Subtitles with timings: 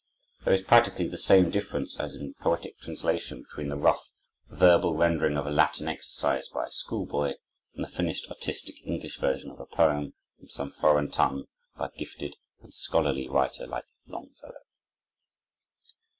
[0.43, 4.09] There is practically the same difference as in poetic translation between the rough,
[4.49, 7.35] verbal rendering of a Latin exercise by a school boy,
[7.75, 11.45] and the finished, artistic English version of a poem from some foreign tongue,
[11.77, 14.61] by a gifted and scholarly writer like Longfellow.